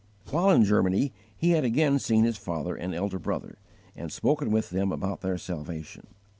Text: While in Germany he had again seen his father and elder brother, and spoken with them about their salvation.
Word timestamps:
While 0.31 0.49
in 0.49 0.63
Germany 0.63 1.13
he 1.37 1.51
had 1.51 1.63
again 1.63 1.99
seen 1.99 2.23
his 2.23 2.35
father 2.35 2.73
and 2.75 2.91
elder 2.95 3.19
brother, 3.19 3.59
and 3.95 4.11
spoken 4.11 4.49
with 4.49 4.71
them 4.71 4.91
about 4.91 5.21
their 5.21 5.37
salvation. 5.37 6.07